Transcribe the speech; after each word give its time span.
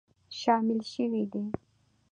شامل 0.39 0.79
شوي 0.91 1.23
دي 1.31 1.43